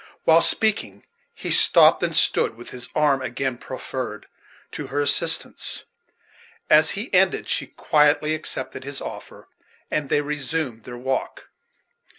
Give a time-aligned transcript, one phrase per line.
[0.23, 4.25] While speaking, he stopped, and stood with his arm again proffered
[4.71, 5.83] to her assistance.
[6.71, 9.47] As he ended, she quietly accepted his offer,
[9.91, 11.49] and they resumed their walk.